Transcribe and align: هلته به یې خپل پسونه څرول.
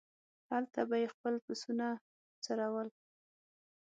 هلته 0.49 0.79
به 0.89 0.95
یې 1.01 1.07
خپل 1.13 1.33
پسونه 1.45 1.87
څرول. 2.43 2.87